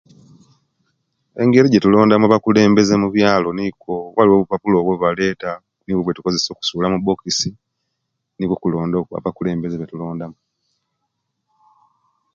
[1.41, 5.51] Engeri ejetulonda mu abakulembezi omubyalo nikwo bwaliwo obupapula obubaleta
[5.99, 7.49] obwetukozewa okusula mu boxi
[8.35, 10.37] nokwo okulonda abakulembezi okwetulanda mu